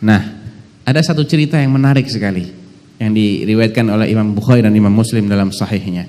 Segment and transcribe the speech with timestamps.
[0.00, 0.20] Nah,
[0.84, 2.48] ada satu cerita yang menarik sekali
[3.00, 6.04] yang diriwayatkan oleh Imam Bukhari dan Imam Muslim dalam sahihnya.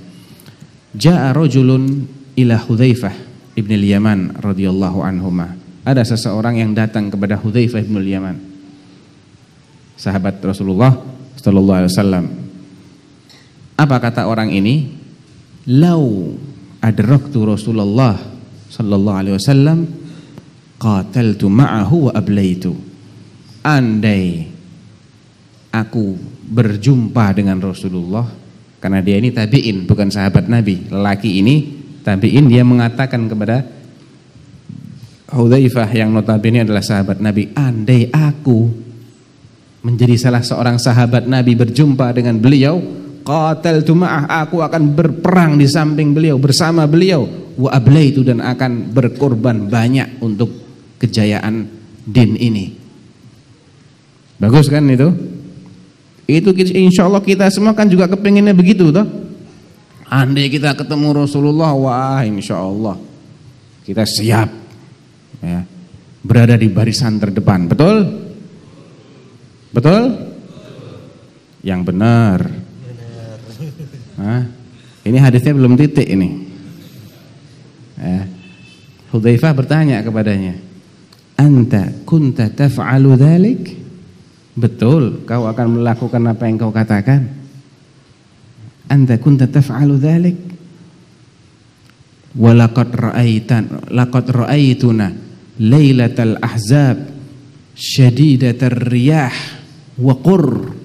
[0.92, 2.04] Ja'a rajulun
[2.36, 3.16] ila Hudzaifah
[3.56, 5.56] ibn al-Yaman radhiyallahu anhuma.
[5.88, 8.36] Ada seseorang yang datang kepada Hudzaifah ibn al-Yaman.
[9.96, 10.92] Sahabat Rasulullah
[11.40, 12.26] sallallahu alaihi wasallam.
[13.80, 14.92] Apa kata orang ini?
[15.72, 16.36] Lau
[16.84, 18.18] adraktu Rasulullah
[18.68, 19.86] sallallahu alaihi wasallam
[20.82, 22.91] qataltu ma'ahu wa ablaitu.
[23.62, 24.50] Andai
[25.72, 26.18] aku
[26.52, 28.28] berjumpa dengan Rasulullah
[28.82, 30.90] karena dia ini tabi'in bukan sahabat Nabi.
[30.90, 31.56] Lelaki ini
[32.02, 33.82] tabi'in dia mengatakan kepada
[35.32, 38.68] Hudzaifah yang notabene adalah sahabat Nabi, andai aku
[39.80, 42.84] menjadi salah seorang sahabat Nabi berjumpa dengan beliau,
[43.24, 47.24] qataltu ma'ah, aku akan berperang di samping beliau bersama beliau,
[47.56, 50.52] wa ablaitu dan akan berkorban banyak untuk
[51.00, 51.64] kejayaan
[52.04, 52.81] din ini.
[54.42, 55.14] Bagus kan itu?
[56.26, 59.06] Itu insya Allah kita semua kan juga kepenginnya begitu toh.
[60.10, 62.98] Andai kita ketemu Rasulullah, wah insya Allah
[63.86, 64.50] kita siap
[65.40, 65.62] ya,
[66.26, 67.70] berada di barisan terdepan.
[67.70, 67.96] Betul?
[69.72, 70.04] Betul?
[71.62, 72.40] Yang benar.
[74.18, 74.42] Hah?
[75.06, 76.30] Ini hadisnya belum titik ini.
[78.02, 78.26] Ya.
[79.54, 80.56] Bertanya kepadanya,
[81.36, 83.81] "Anta kunta taf'alu dzalik?"
[84.52, 87.24] Betul, kau akan melakukan apa yang kau katakan.
[88.92, 90.38] Anta kunta taf'alu dzalik?
[92.36, 95.08] Wa laqad ra'aitan laqad ra'aituna
[95.60, 97.00] lailatal ahzab
[97.76, 99.32] syadidatar riyah
[100.00, 100.76] wa qur.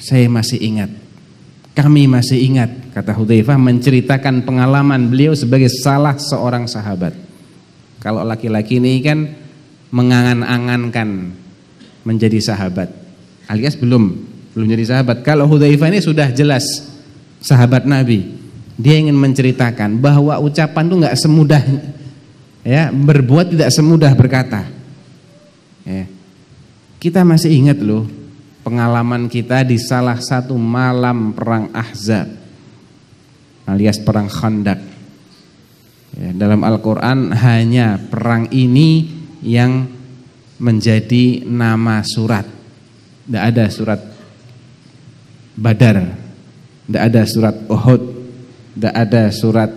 [0.00, 0.90] Saya masih ingat.
[1.72, 7.16] Kami masih ingat kata Hudzaifah menceritakan pengalaman beliau sebagai salah seorang sahabat.
[8.00, 9.28] Kalau laki-laki ini kan
[9.92, 11.08] mengangan-angankan
[12.06, 12.88] menjadi sahabat.
[13.50, 14.16] Alias belum
[14.54, 15.22] belum jadi sahabat.
[15.22, 16.64] Kalau Hudzaifah ini sudah jelas
[17.42, 18.38] sahabat Nabi.
[18.80, 21.62] Dia ingin menceritakan bahwa ucapan itu nggak semudah
[22.64, 24.64] ya berbuat tidak semudah berkata.
[25.80, 26.04] Ya.
[27.00, 28.04] kita masih ingat loh
[28.60, 32.40] pengalaman kita di salah satu malam perang Ahzab
[33.70, 34.80] alias perang Khandaq.
[36.18, 39.06] Ya, dalam Al-Quran hanya perang ini
[39.46, 39.86] yang
[40.60, 42.44] menjadi nama surat.
[43.26, 44.00] Tidak ada surat
[45.60, 45.98] Badar,
[46.86, 48.02] tidak ada surat Uhud,
[48.76, 49.70] tidak ada surat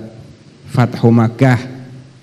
[0.69, 1.59] Fathu Makkah.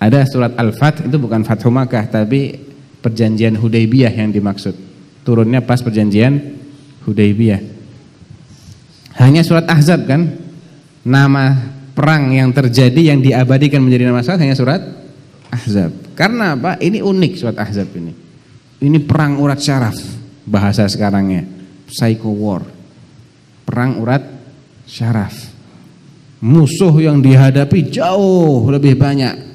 [0.01, 2.57] Ada surat Al-Fath itu bukan Fathu Makkah tapi
[3.05, 4.73] perjanjian Hudaybiyah yang dimaksud.
[5.21, 6.57] Turunnya pas perjanjian
[7.05, 7.61] Hudaybiyah.
[9.21, 10.41] Hanya surat Ahzab kan?
[11.05, 11.53] Nama
[11.93, 14.81] perang yang terjadi yang diabadikan menjadi nama surat hanya surat
[15.53, 15.93] Ahzab.
[16.17, 16.81] Karena apa?
[16.81, 18.30] Ini unik surat Ahzab ini.
[18.81, 19.93] Ini perang urat syaraf
[20.41, 21.45] bahasa sekarangnya,
[21.85, 22.65] psycho war.
[23.61, 24.25] Perang urat
[24.89, 25.37] syaraf.
[26.41, 29.53] Musuh yang dihadapi jauh lebih banyak.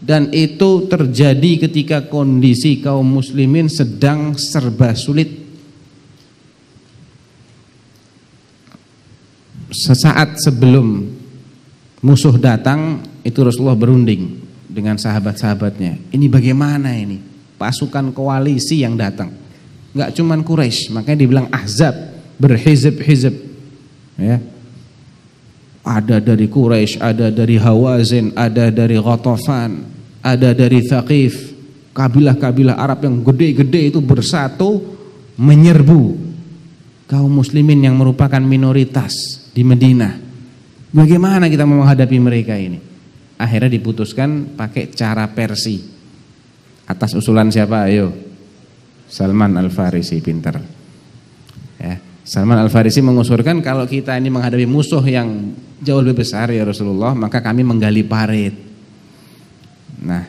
[0.00, 5.44] Dan itu terjadi ketika kondisi kaum muslimin sedang serba sulit.
[9.68, 11.10] Sesaat sebelum
[12.00, 14.40] musuh datang, itu Rasulullah berunding
[14.70, 16.14] dengan sahabat-sahabatnya.
[16.14, 17.25] Ini bagaimana ini?
[17.56, 19.32] Pasukan koalisi yang datang.
[19.96, 21.96] Enggak cuman Quraisy, makanya dibilang Ahzab,
[22.36, 23.32] berhizib-hizib.
[24.20, 24.44] Ya.
[25.80, 29.88] Ada dari Quraisy, ada dari Hawazin, ada dari Ghatafan,
[30.20, 31.56] ada dari Thaqif.
[31.96, 34.84] Kabilah-kabilah Arab yang gede-gede itu bersatu
[35.40, 36.20] menyerbu
[37.08, 40.12] kaum muslimin yang merupakan minoritas di Madinah.
[40.92, 42.76] Bagaimana kita menghadapi mereka ini?
[43.40, 45.95] Akhirnya diputuskan pakai cara Persi
[46.86, 47.90] Atas usulan siapa?
[47.90, 48.14] Ayo.
[49.06, 50.58] Salman Al-Farisi pinter.
[51.78, 51.98] Ya.
[52.26, 57.38] Salman Al-Farisi mengusulkan kalau kita ini menghadapi musuh yang jauh lebih besar ya Rasulullah, maka
[57.38, 58.54] kami menggali parit.
[60.02, 60.26] Nah,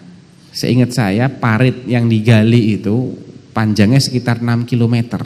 [0.53, 3.17] seingat saya parit yang digali itu
[3.53, 5.25] panjangnya sekitar 6 km.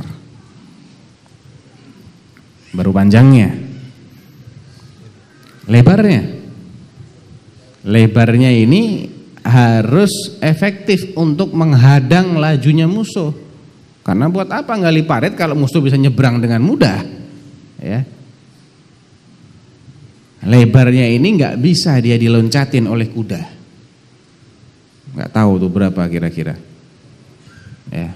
[2.71, 3.51] Baru panjangnya.
[5.67, 6.23] Lebarnya.
[7.83, 9.11] Lebarnya ini
[9.41, 13.33] harus efektif untuk menghadang lajunya musuh.
[14.01, 17.05] Karena buat apa gali parit kalau musuh bisa nyebrang dengan mudah?
[17.81, 18.01] Ya.
[20.41, 23.41] Lebarnya ini nggak bisa dia diloncatin oleh kuda.
[25.13, 26.57] Nggak tahu tuh berapa kira-kira.
[27.93, 28.09] Ya,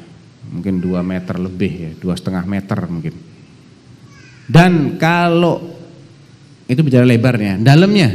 [0.50, 3.14] mungkin 2 meter lebih ya, dua setengah meter mungkin.
[4.48, 5.74] Dan kalau
[6.66, 8.10] itu bicara lebarnya, dalamnya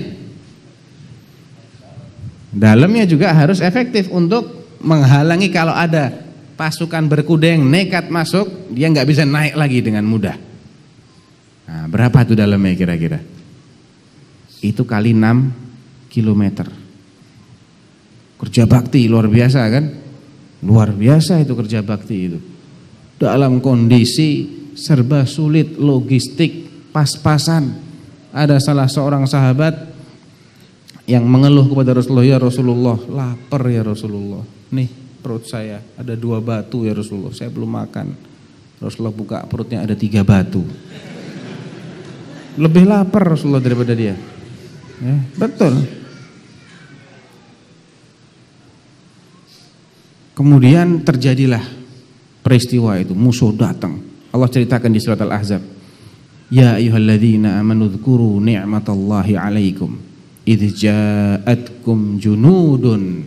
[2.51, 6.11] Dalamnya juga harus efektif untuk menghalangi kalau ada
[6.59, 10.37] pasukan berkuda yang nekat masuk, dia nggak bisa naik lagi dengan mudah.
[11.71, 13.23] Nah, berapa tuh dalamnya kira-kira?
[14.61, 16.67] Itu kali 6 kilometer.
[18.41, 19.85] Kerja bakti luar biasa kan?
[20.67, 22.39] Luar biasa itu kerja bakti itu.
[23.17, 27.89] Dalam kondisi serba sulit, logistik, pas-pasan.
[28.35, 29.90] Ada salah seorang sahabat
[31.11, 34.47] yang mengeluh kepada Rasulullah, ya Rasulullah, lapar ya Rasulullah.
[34.71, 34.87] Nih
[35.19, 38.07] perut saya ada dua batu ya Rasulullah, saya belum makan.
[38.79, 40.63] Rasulullah buka perutnya ada tiga batu.
[42.55, 44.15] Lebih lapar Rasulullah daripada dia.
[45.03, 45.75] Ya, betul.
[50.39, 51.61] Kemudian terjadilah
[52.41, 54.01] peristiwa itu, musuh datang.
[54.31, 55.61] Allah ceritakan di surat Al-Ahzab.
[56.49, 60.10] Ya ayyuhalladzina amanu dzkuru ni'matallahi 'alaikum
[60.45, 63.25] idz ja'atkum junudun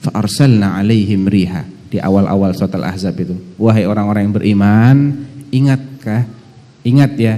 [0.00, 1.64] fa arsalna 'alaihim riha.
[1.90, 3.34] Di awal-awal surat Al-Ahzab itu.
[3.58, 4.96] Wahai orang-orang yang beriman,
[5.50, 6.22] ingatkah?
[6.86, 7.34] Ingat ya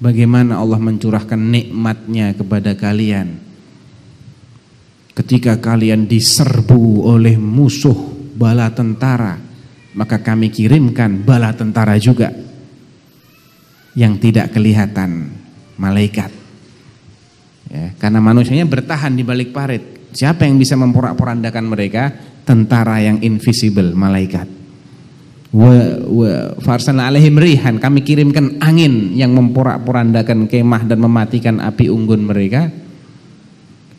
[0.00, 3.36] bagaimana Allah mencurahkan nikmatnya kepada kalian.
[5.12, 7.98] Ketika kalian diserbu oleh musuh
[8.38, 9.36] bala tentara,
[9.92, 12.32] maka kami kirimkan bala tentara juga
[13.92, 15.28] yang tidak kelihatan
[15.76, 16.39] malaikat.
[17.70, 20.10] Ya, karena manusianya bertahan di balik parit.
[20.10, 22.10] Siapa yang bisa memporak-porandakan mereka?
[22.42, 24.58] Tentara yang invisible, malaikat.
[26.62, 32.66] Farsalna alaihim rihan, kami kirimkan angin yang memporak-porandakan kemah dan mematikan api unggun mereka.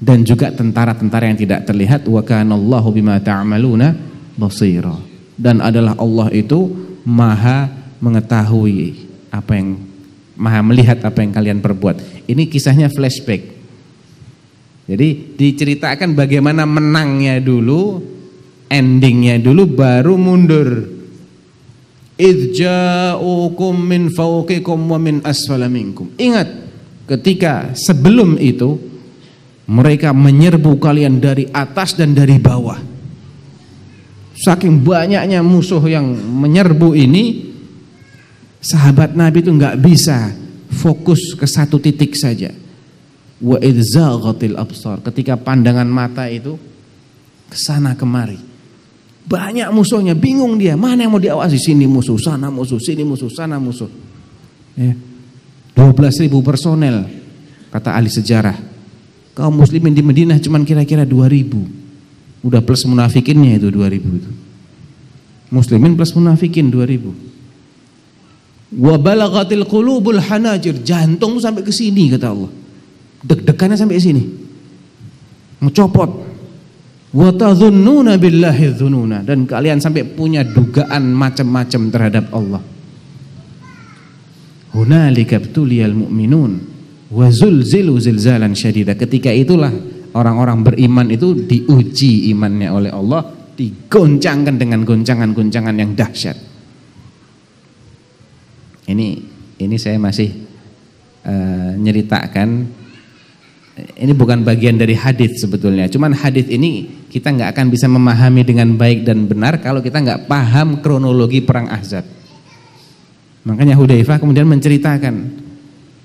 [0.02, 3.22] Dan juga tentara-tentara yang tidak terlihat wa kanallahu bima
[4.36, 4.98] basira
[5.42, 6.70] dan adalah Allah itu
[7.06, 9.78] maha mengetahui apa yang
[10.38, 12.26] maha melihat apa yang kalian perbuat.
[12.30, 13.61] Ini kisahnya flashback.
[14.92, 18.04] Jadi diceritakan bagaimana menangnya dulu,
[18.68, 20.68] endingnya dulu baru mundur.
[22.20, 26.12] Idja'ukum min fawqikum wa min asfala minkum.
[26.20, 26.48] Ingat
[27.08, 28.76] ketika sebelum itu
[29.72, 32.76] mereka menyerbu kalian dari atas dan dari bawah.
[34.36, 37.48] Saking banyaknya musuh yang menyerbu ini,
[38.60, 40.36] sahabat Nabi itu nggak bisa
[40.68, 42.61] fokus ke satu titik saja.
[43.42, 45.02] Wa idzaghatil absar.
[45.02, 46.56] Ketika pandangan mata itu
[47.50, 48.38] ke sana kemari.
[49.22, 51.58] Banyak musuhnya, bingung dia, mana yang mau diawasi?
[51.58, 53.90] Sini musuh, sana musuh, sini musuh, sana musuh.
[54.78, 54.94] Ya.
[55.78, 57.08] 12 ribu personel,
[57.72, 58.58] kata ahli sejarah.
[59.32, 61.64] Kaum muslimin di Madinah cuma kira-kira 2 ribu.
[62.42, 64.32] Udah plus munafikinnya itu 2000 itu.
[65.54, 67.14] Muslimin plus munafikin 2000.
[68.82, 72.61] Wa balaghatil qulubul hanajir, jantung sampai ke sini kata Allah.
[73.22, 74.24] Deg-degannya sampai sini.
[77.12, 82.64] Wa tadhunnuna billahi dhununa dan kalian sampai punya dugaan macam-macam terhadap Allah.
[84.72, 86.52] Hunalika btuliyal mu'minun
[87.12, 88.96] wa zulzilu zilzalan syadida.
[88.96, 89.76] Ketika itulah
[90.16, 93.28] orang-orang beriman itu diuji imannya oleh Allah,
[93.60, 96.40] digoncangkan dengan goncangan-goncangan yang dahsyat.
[98.88, 99.08] Ini
[99.60, 100.32] ini saya masih
[101.28, 102.81] uh, nyeritakan
[103.78, 105.88] ini bukan bagian dari hadis sebetulnya.
[105.88, 110.28] Cuman hadis ini kita nggak akan bisa memahami dengan baik dan benar kalau kita nggak
[110.28, 112.04] paham kronologi perang Ahzab.
[113.48, 115.16] Makanya Hudzaifah kemudian menceritakan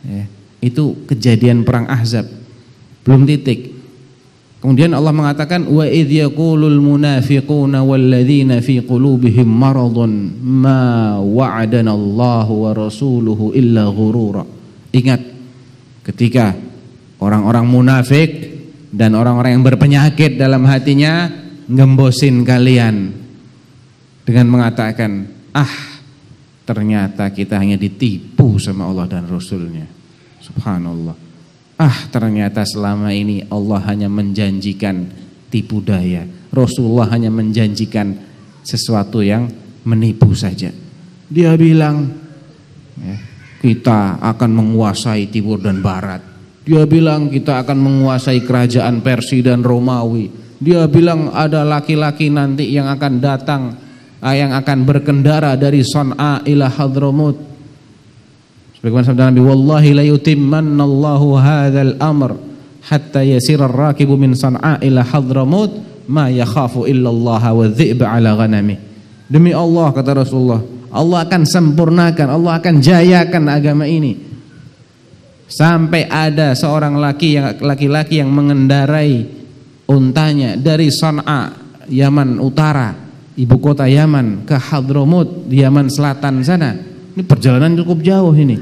[0.06, 0.24] ya,
[0.62, 2.24] itu kejadian perang Ahzab.
[3.02, 3.74] Belum titik.
[4.56, 7.84] Kemudian Allah mengatakan wa idh yaqulul munafiquna
[8.64, 14.42] fi qulubihim maradun ma wa'adana Allah wa rasuluhu illa ghurura.
[14.96, 15.20] Ingat
[16.08, 16.56] ketika
[17.20, 18.30] orang-orang munafik
[18.92, 21.28] dan orang-orang yang berpenyakit dalam hatinya
[21.66, 23.12] ngembosin kalian
[24.22, 26.00] dengan mengatakan, "Ah,
[26.66, 29.86] ternyata kita hanya ditipu sama Allah dan Rasulnya."
[30.40, 31.26] Subhanallah.
[31.76, 35.12] Ah ternyata selama ini Allah hanya menjanjikan
[35.52, 36.24] tipu daya.
[36.48, 38.16] Rasulullah hanya menjanjikan
[38.64, 39.52] sesuatu yang
[39.84, 40.72] menipu saja.
[41.28, 42.16] Dia bilang
[42.96, 43.16] ya,
[43.60, 46.35] kita akan menguasai timur dan barat.
[46.66, 50.28] Dia bilang kita akan menguasai kerajaan Persia dan Romawi.
[50.58, 53.62] Dia bilang ada laki-laki nanti yang akan datang
[54.18, 57.56] ah, yang akan berkendara dari Son'a ila Hadramut
[58.86, 62.38] Sebagaimana sabda Nabi, "Wallahi la yutimmanna Allahu hadzal amr
[62.86, 65.74] hatta yasira ar-rakibu min San'a ila Hadramut
[66.06, 68.78] ma yakhafu illa Allah wa dhi'ba ala ghanami."
[69.26, 70.62] Demi Allah kata Rasulullah,
[70.94, 74.22] Allah akan sempurnakan, Allah akan jayakan agama ini.
[75.46, 79.22] Sampai ada seorang laki yang laki-laki yang mengendarai
[79.86, 81.54] untanya dari San'a,
[81.86, 86.72] Yaman Utara ibu kota Yaman ke Hadramut Yaman selatan sana.
[87.16, 88.56] Ini perjalanan cukup jauh ini.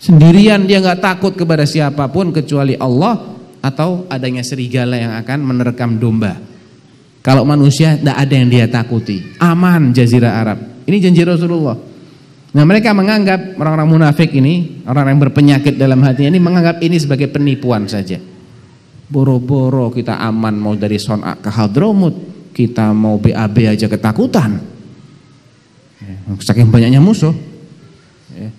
[0.00, 3.20] Sendirian dia nggak takut kepada siapa pun kecuali Allah
[3.60, 6.40] atau adanya serigala yang akan menerkam domba.
[7.20, 9.36] Kalau manusia tidak ada yang dia takuti.
[9.36, 10.58] Aman jazirah Arab.
[10.88, 11.76] Ini janji Rasulullah.
[12.50, 17.30] Nah mereka menganggap orang-orang munafik ini, orang-orang yang berpenyakit dalam hatinya ini menganggap ini sebagai
[17.30, 18.18] penipuan saja.
[19.06, 22.14] Boro-boro kita aman mau dari Son'a ke Hadramut,
[22.50, 24.58] kita mau BAB aja ketakutan.
[26.02, 27.34] Ya, saking banyaknya musuh.
[28.34, 28.50] Ya.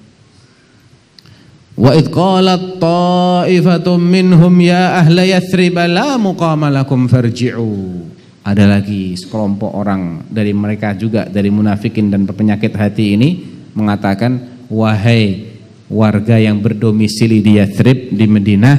[1.76, 8.08] Wa id qalat ta'ifatum minhum ya ahla Yathrib la muqama lakum farji'u
[8.42, 13.30] ada lagi sekelompok orang dari mereka juga dari munafikin dan penyakit hati ini
[13.74, 15.52] mengatakan wahai
[15.92, 18.78] warga yang berdomisili di Yathrib di Madinah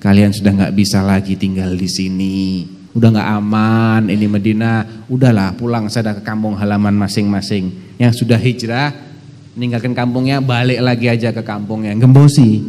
[0.00, 2.40] kalian sudah nggak bisa lagi tinggal di sini.
[2.90, 7.96] Udah nggak aman ini Madinah udahlah pulang saja ke kampung halaman masing-masing.
[8.00, 8.92] Yang sudah hijrah
[9.54, 11.94] meninggalkan kampungnya balik lagi aja ke kampungnya.
[11.96, 12.64] Gembosi.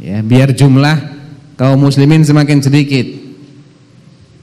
[0.00, 0.96] Ya biar jumlah
[1.58, 3.06] kaum muslimin semakin sedikit.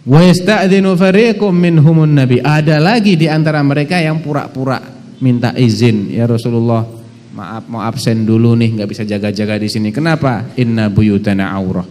[0.06, 2.38] Wa yasta'dinu fariqum minhumun nabi.
[2.44, 4.91] Ada lagi di antara mereka yang pura-pura
[5.22, 6.84] minta izin, ya Rasulullah,
[7.32, 9.94] maaf mau absen dulu nih, nggak bisa jaga-jaga di sini.
[9.94, 10.52] Kenapa?
[10.58, 11.86] Inna buyutana aurah.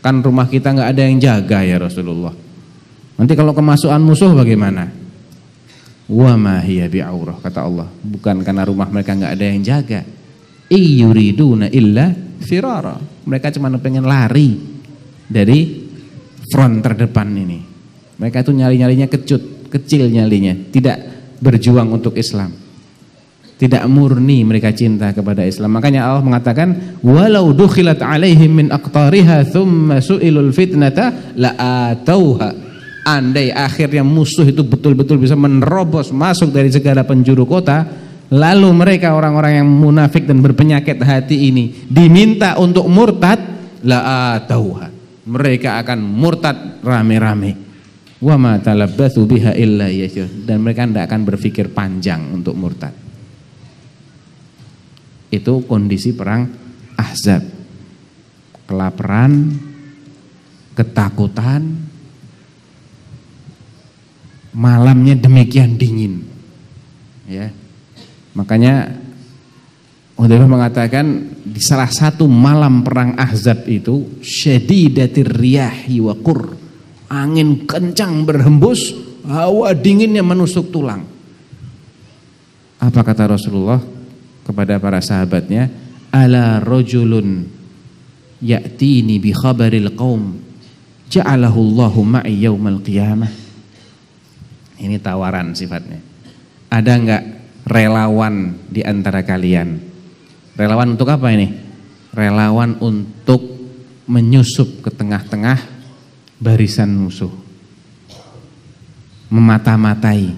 [0.00, 2.32] Kan rumah kita nggak ada yang jaga ya Rasulullah.
[3.20, 4.88] Nanti kalau kemasukan musuh bagaimana?
[6.08, 7.86] Wa ma hiya bi'aurah kata Allah.
[7.86, 10.00] Bukan karena rumah mereka nggak ada yang jaga.
[10.72, 12.10] Iyuriduna illa
[12.40, 12.96] firara.
[13.28, 14.56] Mereka cuma pengen lari
[15.28, 15.86] dari
[16.48, 17.60] front terdepan ini.
[18.16, 20.98] Mereka itu nyali-nyalinya kecut, kecil nyalinya, tidak
[21.40, 22.52] berjuang untuk Islam.
[23.60, 25.76] Tidak murni mereka cinta kepada Islam.
[25.76, 32.72] Makanya Allah mengatakan, "Walau dukhilat 'alaihim min aqtariha thumma su'ilul fitnata la'atauha."
[33.04, 37.84] Andai akhirnya musuh itu betul-betul bisa menerobos masuk dari segala penjuru kota,
[38.32, 43.40] lalu mereka orang-orang yang munafik dan berpenyakit hati ini diminta untuk murtad,
[43.84, 45.00] la'atauha
[45.30, 47.68] mereka akan murtad rame-rame.
[48.20, 49.88] Wa ma talabbatsu biha illa
[50.44, 53.09] dan mereka tidak akan berpikir panjang untuk murtad.
[55.30, 56.50] Itu kondisi perang
[56.98, 57.46] Ahzab.
[58.66, 59.50] Kelaparan,
[60.78, 61.90] ketakutan,
[64.54, 66.22] malamnya demikian dingin.
[67.26, 67.50] Ya.
[68.34, 69.00] Makanya
[70.20, 76.12] Hudzaifah mengatakan di salah satu malam perang Ahzab itu syadidatir riyahi wa.
[77.08, 78.92] Angin kencang berhembus,
[79.24, 81.08] hawa dinginnya menusuk tulang.
[82.76, 83.80] Apa kata Rasulullah
[84.46, 85.70] kepada para sahabatnya?
[86.10, 87.46] Ala rajulun
[88.42, 90.40] ya'tini bi khabaril qaum
[91.12, 93.30] ja'alahu Allahu ma'i yaumal qiyamah.
[94.80, 96.00] Ini tawaran sifatnya.
[96.72, 97.22] Ada enggak
[97.68, 99.90] relawan di antara kalian
[100.60, 101.48] Relawan untuk apa ini?
[102.12, 103.40] Relawan untuk
[104.04, 105.56] menyusup ke tengah-tengah
[106.36, 107.32] barisan musuh.
[109.32, 110.36] Memata-matai,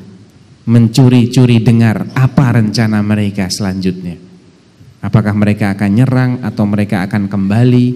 [0.67, 4.19] mencuri-curi dengar apa rencana mereka selanjutnya.
[5.03, 7.87] Apakah mereka akan nyerang atau mereka akan kembali?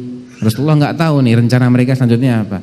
[0.42, 2.58] Rasulullah nggak tahu nih rencana mereka selanjutnya apa.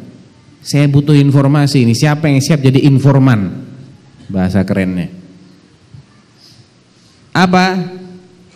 [0.63, 3.51] Saya butuh informasi ini, siapa yang siap jadi informan?
[4.31, 5.11] Bahasa kerennya.
[7.35, 7.99] Apa?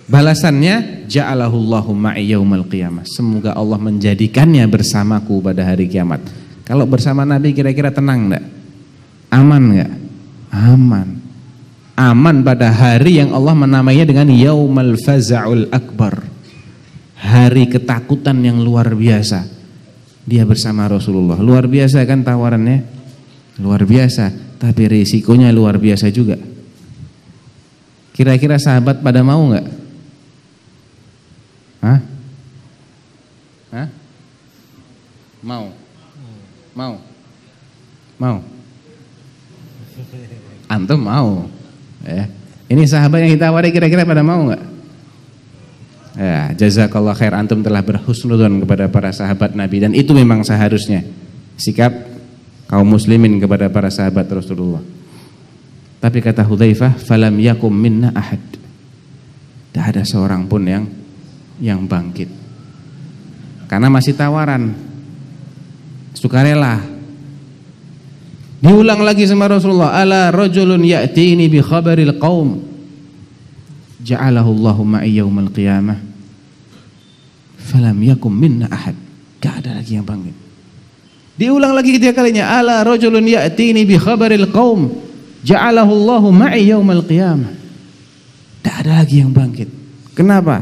[0.07, 3.03] Balasannya ja'alahullahu ma'i qiyamah.
[3.03, 6.23] Semoga Allah menjadikannya bersamaku pada hari kiamat.
[6.63, 8.45] Kalau bersama Nabi kira-kira tenang enggak?
[9.27, 9.91] Aman enggak?
[10.51, 11.16] Aman.
[11.97, 16.29] Aman pada hari yang Allah menamainya dengan yaumal faza'ul akbar.
[17.17, 19.49] Hari ketakutan yang luar biasa.
[20.21, 21.41] Dia bersama Rasulullah.
[21.41, 22.85] Luar biasa kan tawarannya?
[23.57, 24.29] Luar biasa,
[24.61, 26.37] tapi risikonya luar biasa juga.
[28.13, 29.65] Kira-kira sahabat pada mau enggak?
[31.81, 31.99] Hah?
[33.73, 33.87] Hah?
[35.41, 35.65] Mau?
[36.77, 36.93] Mau?
[38.21, 38.37] Mau?
[40.69, 41.56] Antum mau?
[42.05, 42.25] Ya.
[42.67, 44.63] Ini sahabat yang kita awari kira-kira pada mau nggak?
[46.17, 51.05] Ya, jazakallah khair antum telah berhusnudzon kepada para sahabat Nabi dan itu memang seharusnya
[51.61, 51.93] sikap
[52.65, 54.81] kaum muslimin kepada para sahabat Rasulullah.
[56.01, 58.41] Tapi kata Hudzaifah, "Falam yakum minna ahad."
[59.69, 60.89] Tidak ada seorang pun yang
[61.61, 62.29] yang bangkit.
[63.69, 64.73] Karena masih tawaran.
[66.17, 66.96] Sukarela.
[68.57, 72.57] Diulang lagi sama Rasulullah, ala rajulun ya'tini bi khabaril qaum.
[74.01, 75.99] Ja'alahu Allahu ma'i yaumal qiyamah.
[77.61, 78.97] Falam yakum minna ahad.
[79.37, 80.33] Gak ada lagi yang bangkit.
[81.37, 84.89] Diulang lagi ketiga kalinya, ala rajulun ya'tini bi khabaril qaum.
[85.45, 87.53] Ja'alahu Allahu ma'i yaumal qiyamah.
[88.67, 89.69] Tidak ada lagi yang bangkit.
[90.17, 90.59] Kenapa?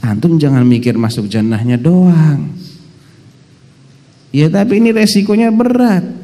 [0.00, 2.50] Antum jangan mikir masuk jannahnya doang.
[4.34, 6.17] Ya tapi ini resikonya berat.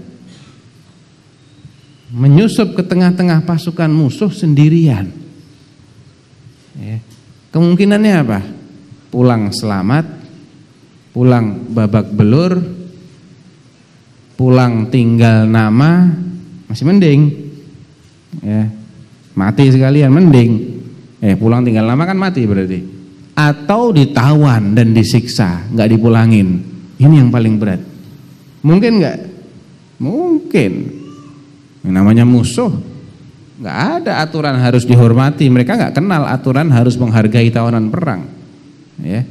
[2.14, 5.11] Menyusup ke tengah-tengah pasukan musuh sendirian.
[6.78, 7.02] Ya.
[7.50, 8.40] Kemungkinannya apa?
[9.11, 10.06] Pulang selamat,
[11.11, 12.54] pulang babak belur,
[14.38, 16.06] pulang tinggal nama,
[16.71, 17.21] masih mending.
[18.42, 18.71] Ya.
[19.35, 20.50] Mati sekalian mending.
[21.18, 22.78] Eh pulang tinggal nama kan mati berarti.
[23.35, 26.62] Atau ditawan dan disiksa, nggak dipulangin.
[26.94, 27.83] Ini yang paling berat.
[28.62, 29.18] Mungkin nggak?
[29.99, 30.73] Mungkin.
[31.85, 32.73] Yang namanya musuh,
[33.61, 35.45] nggak ada aturan harus dihormati.
[35.53, 38.25] Mereka nggak kenal aturan harus menghargai tawanan perang.
[39.05, 39.29] Ya.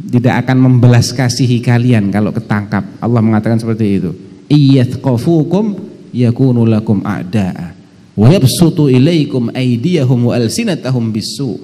[0.00, 2.86] Tidak akan membelas kasihi kalian kalau ketangkap.
[3.02, 4.10] Allah mengatakan seperti itu.
[4.48, 5.76] Iyathqafukum
[6.14, 7.74] yakunu lakum a'da'a
[8.16, 11.58] wa yabsutu ilaikum aydiyahum wa alsinatahum bisu.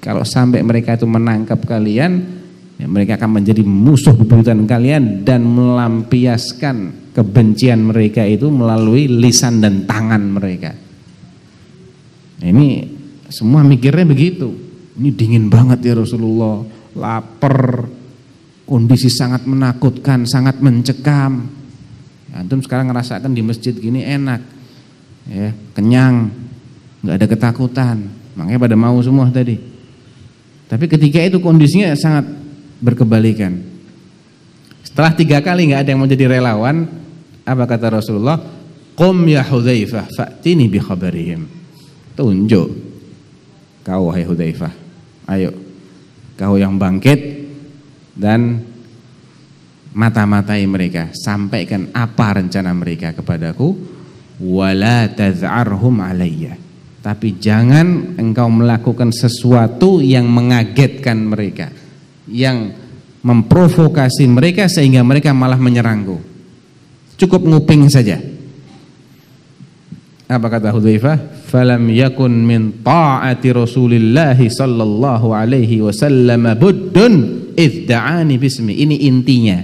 [0.00, 2.39] Kalau sampai mereka itu menangkap kalian,
[2.80, 9.84] ya, mereka akan menjadi musuh bebuyutan kalian dan melampiaskan kebencian mereka itu melalui lisan dan
[9.84, 10.72] tangan mereka.
[12.40, 12.88] Nah, ini
[13.28, 14.48] semua mikirnya begitu.
[14.96, 16.64] Ini dingin banget ya Rasulullah,
[16.96, 17.84] lapar,
[18.64, 21.48] kondisi sangat menakutkan, sangat mencekam.
[22.32, 24.40] Ya, antum sekarang ngerasakan di masjid gini enak,
[25.28, 26.30] ya kenyang,
[27.04, 27.96] nggak ada ketakutan,
[28.38, 29.58] makanya pada mau semua tadi.
[30.70, 32.39] Tapi ketika itu kondisinya sangat
[32.80, 33.60] berkebalikan.
[34.82, 36.88] Setelah tiga kali nggak ada yang mau jadi relawan,
[37.46, 38.40] apa kata Rasulullah?
[38.96, 41.46] Qum ya Hudzaifah, fa'tini bi khabarihim.
[42.16, 42.68] Tunjuk.
[43.86, 44.72] Kau hai Hudzaifah.
[45.30, 45.54] Ayo.
[46.36, 47.20] Kau yang bangkit
[48.16, 48.64] dan
[49.92, 53.76] mata-matai mereka, sampaikan apa rencana mereka kepadaku.
[54.40, 56.56] Wala taz'arhum alayya
[57.00, 61.72] tapi jangan engkau melakukan sesuatu yang mengagetkan mereka,
[62.30, 62.72] yang
[63.20, 66.22] memprovokasi mereka sehingga mereka malah menyerangku.
[67.20, 68.16] Cukup nguping saja.
[70.30, 71.44] Apa kata Hudzaifah?
[71.50, 77.14] Falam yakun min ta'ati Rasulillah sallallahu alaihi wasallam buddun
[77.58, 78.78] idda'ani bismi.
[78.78, 79.58] Ini intinya.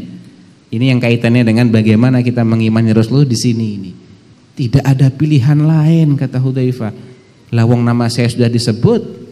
[0.66, 3.92] Ini yang kaitannya dengan bagaimana kita mengimani Rasulullah di sini ini.
[4.58, 7.16] Tidak ada pilihan lain kata Hudzaifah
[7.54, 9.25] Lawang nama saya sudah disebut.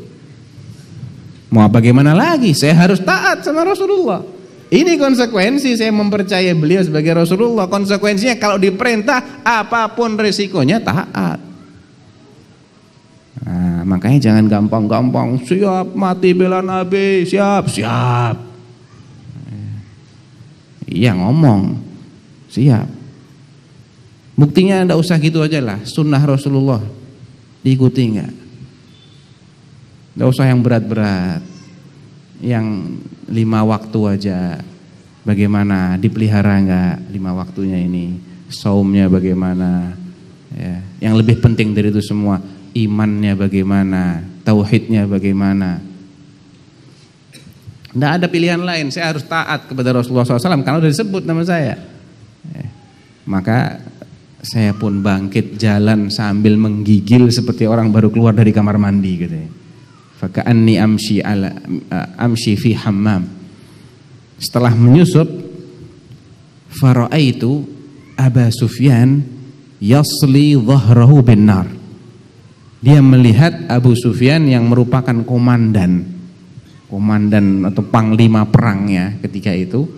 [1.54, 2.50] Mau bagaimana lagi?
[2.50, 4.26] Saya harus taat sama Rasulullah.
[4.74, 7.70] Ini konsekuensi saya mempercayai beliau sebagai Rasulullah.
[7.70, 11.38] Konsekuensinya kalau diperintah apa pun risikonya taat.
[13.44, 18.34] Nah, makanya jangan gampang-gampang siap mati bela Nabi, siap, siap.
[20.90, 21.78] Iya ngomong,
[22.50, 22.90] siap.
[24.34, 26.82] Buktinya anda usah gitu aja lah, sunnah Rasulullah
[27.64, 28.43] Diikuti enggak?
[30.14, 31.42] Enggak usah yang berat-berat.
[32.38, 32.66] Yang
[33.29, 34.40] lima waktu aja.
[35.24, 38.18] Bagaimana dipelihara enggak lima waktunya ini?
[38.53, 39.96] Saumnya bagaimana?
[40.55, 40.79] Ya.
[41.11, 42.38] Yang lebih penting dari itu semua
[42.74, 45.83] imannya bagaimana, tauhidnya bagaimana.
[47.94, 48.90] Tidak ada pilihan lain.
[48.90, 51.79] Saya harus taat kepada Rasulullah SAW karena sudah disebut nama saya.
[52.50, 52.66] Ya.
[53.24, 53.79] Maka
[54.44, 59.48] saya pun bangkit jalan sambil menggigil seperti orang baru keluar dari kamar mandi gitu ya.
[60.20, 61.50] Faka'anni amshi ala
[62.18, 63.27] amshi fi hammam.
[64.38, 65.27] Setelah menyusup
[66.70, 67.66] faraitu
[68.14, 69.22] Aba Sufyan
[69.83, 71.66] yasli dhahrahu bin nar.
[72.85, 76.14] Dia melihat Abu Sufyan yang merupakan komandan
[76.94, 79.88] komandan atau panglima perangnya ketika itu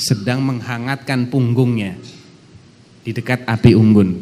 [0.00, 2.00] sedang menghangatkan punggungnya
[3.04, 4.16] di dekat api unggun.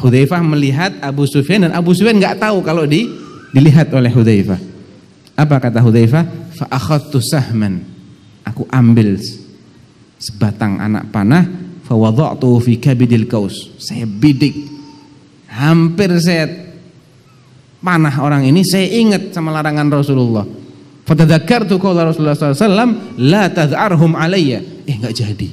[0.00, 3.08] Hudzaifah melihat Abu Sufyan dan Abu Sufyan nggak tahu kalau di,
[3.52, 4.60] dilihat oleh Hudzaifah.
[5.36, 6.24] Apa kata Hudzaifah?
[6.56, 7.84] Fa akhadtu sahman.
[8.46, 9.20] Aku ambil
[10.16, 11.44] sebatang anak panah
[11.84, 13.76] fa wada'tu fi kabidil kaus.
[13.76, 14.54] Saya bidik.
[15.46, 16.50] Hampir saya
[17.80, 20.44] panah orang ini saya ingat sama larangan Rasulullah.
[21.06, 24.58] Fatadzakartu qala Rasulullah sallallahu la tad'arhum alayya.
[24.90, 25.48] Eh enggak jadi.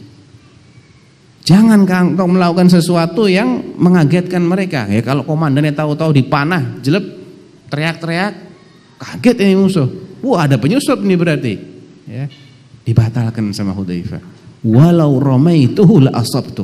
[1.43, 1.83] Jangan
[2.15, 4.87] kau melakukan sesuatu yang mengagetkan mereka.
[4.87, 7.03] Ya kalau komandannya tahu-tahu dipanah, jelek,
[7.73, 8.33] teriak-teriak,
[9.01, 9.89] kaget ini musuh.
[10.21, 11.53] Wah ada penyusup nih berarti.
[12.05, 12.29] Ya,
[12.85, 14.21] dibatalkan sama Hudzaifah.
[14.61, 16.63] Walau ramaituhu la asabtu.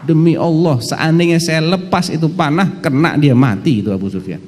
[0.00, 4.40] Demi Allah, seandainya saya lepas itu panah, kena dia mati itu Abu Sufyan.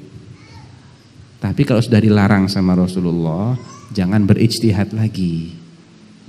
[1.42, 3.58] Tapi kalau sudah dilarang sama Rasulullah,
[3.92, 5.52] jangan berijtihad lagi.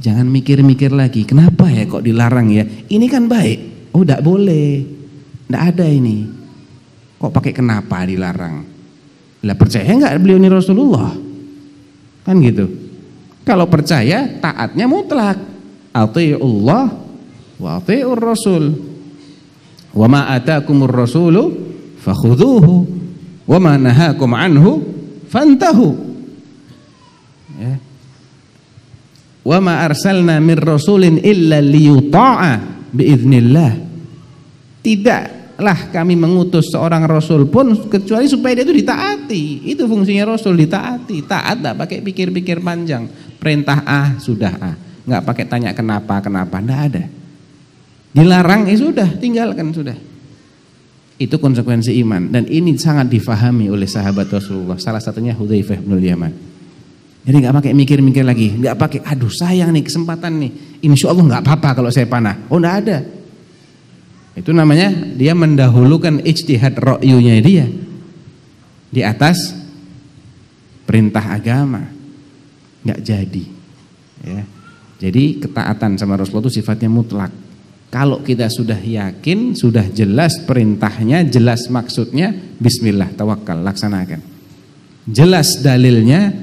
[0.01, 2.65] Jangan mikir-mikir lagi, kenapa ya kok dilarang ya?
[2.67, 3.93] Ini kan baik.
[3.95, 4.83] Oh, tidak boleh.
[5.47, 6.25] Tidak ada ini.
[7.21, 8.72] Kok pakai kenapa dilarang?
[9.43, 11.11] Lah percaya nggak beliau ini Rasulullah?
[12.23, 12.65] Kan gitu.
[13.43, 15.35] Kalau percaya taatnya mutlak.
[15.93, 16.89] Allah
[17.59, 18.73] wa atiur rasul.
[19.93, 21.53] Wa ma atakumur rasulu
[22.01, 22.73] fakhudhuhu
[23.45, 24.81] wa ma nahakum anhu
[25.29, 25.93] fantahu.
[27.59, 27.77] Ya.
[29.43, 32.57] Wa ma arsalna min rasulin illa liyuta'a
[32.95, 33.71] biiznillah.
[34.81, 38.92] Tidaklah kami mengutus seorang rasul pun kecuali supaya dia itu ditaati.
[39.67, 41.25] Itu fungsinya rasul ditaati.
[41.25, 43.09] Taat tidak pakai pikir-pikir panjang.
[43.41, 44.71] Perintah A sudah A.
[45.03, 47.03] Enggak pakai tanya kenapa, kenapa, enggak ada.
[48.13, 49.97] Dilarang ya sudah, tinggalkan sudah.
[51.19, 54.79] Itu konsekuensi iman dan ini sangat difahami oleh sahabat Rasulullah.
[54.79, 56.33] Salah satunya Hudzaifah bin Yaman.
[57.23, 60.51] Jadi nggak pakai mikir-mikir lagi, nggak pakai, aduh sayang nih kesempatan nih,
[60.83, 62.35] insya Allah nggak apa-apa kalau saya panah.
[62.51, 62.97] Oh nggak ada.
[64.35, 67.65] Itu namanya dia mendahulukan ijtihad ro'yunya dia
[68.93, 69.57] di atas
[70.85, 71.81] perintah agama.
[72.85, 73.45] Nggak jadi.
[74.21, 74.43] Ya.
[75.01, 77.33] Jadi ketaatan sama Rasulullah itu sifatnya mutlak.
[77.89, 84.21] Kalau kita sudah yakin, sudah jelas perintahnya, jelas maksudnya, Bismillah, tawakal, laksanakan.
[85.05, 86.33] Jelas dalilnya,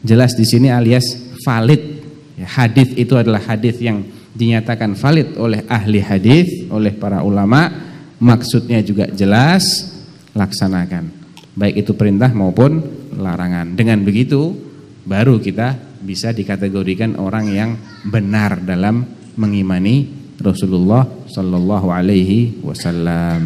[0.00, 1.04] Jelas di sini alias
[1.44, 2.00] valid.
[2.40, 4.00] Ya, hadis itu adalah hadis yang
[4.32, 7.68] dinyatakan valid oleh ahli hadis, oleh para ulama.
[8.20, 9.92] Maksudnya juga jelas,
[10.32, 11.19] laksanakan.
[11.60, 12.80] Baik itu perintah maupun
[13.20, 13.76] larangan.
[13.76, 14.56] Dengan begitu
[15.04, 17.70] baru kita bisa dikategorikan orang yang
[18.08, 19.04] benar dalam
[19.36, 20.08] mengimani
[20.40, 23.40] Rasulullah Shallallahu Alaihi Wasallam.